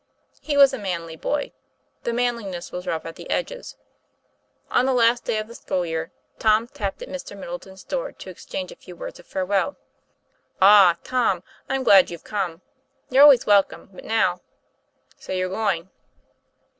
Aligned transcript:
He 0.41 0.57
was 0.57 0.73
a 0.73 0.79
manly 0.79 1.15
boy; 1.15 1.51
the 2.05 2.11
manliness 2.11 2.71
was 2.71 2.87
rough 2.87 3.05
at 3.05 3.17
the 3.17 3.29
edges. 3.29 3.77
On 4.71 4.87
the 4.87 4.95
last 4.95 5.25
day 5.25 5.37
of 5.37 5.45
the 5.47 5.53
school 5.53 5.85
year 5.85 6.11
Tom 6.39 6.67
tapped 6.67 7.03
at 7.03 7.07
Mr. 7.07 7.37
Middleton's 7.37 7.83
door 7.83 8.11
to 8.11 8.31
exchange 8.31 8.71
a 8.71 8.75
few 8.75 8.95
words 8.95 9.19
of 9.19 9.27
farewell." 9.27 9.77
Ah, 10.59 10.97
Tom; 11.03 11.43
I'm 11.69 11.83
glad 11.83 12.09
you've 12.09 12.23
come! 12.23 12.63
You're 13.11 13.21
always 13.21 13.45
welcome, 13.45 13.91
but 13.93 14.03
now 14.05 14.41
So 15.19 15.33
you're 15.33 15.49
going?" 15.49 15.91